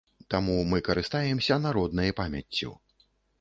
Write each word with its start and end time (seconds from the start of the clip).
Таму 0.33 0.53
мы 0.69 0.79
карыстаемся 0.87 1.59
народнай 1.67 2.15
памяццю. 2.21 2.73